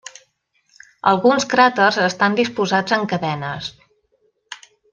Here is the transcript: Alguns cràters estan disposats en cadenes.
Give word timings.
Alguns 1.11 1.45
cràters 1.51 1.99
estan 2.07 2.39
disposats 2.39 2.97
en 2.99 3.07
cadenes. 3.13 3.69